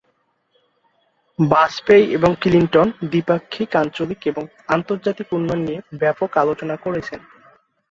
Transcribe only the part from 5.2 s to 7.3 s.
উন্নয়ন নিয়ে ব্যাপক আলোচনা করেছেন।